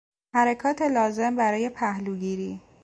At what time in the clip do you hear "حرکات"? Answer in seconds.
0.35-0.81